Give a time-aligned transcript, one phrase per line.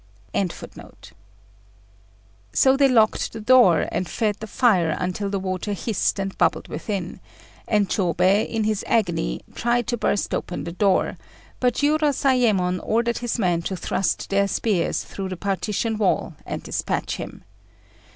[2.53, 6.67] ]So they locked the door, and fed the fire until the water hissed and bubbled
[6.67, 7.19] within;
[7.67, 11.19] and Chôbei, in his agony, tried to burst open the door,
[11.59, 17.17] but Jiurozayémon ordered his men to thrust their spears through the partition wall and dispatch
[17.17, 17.43] him.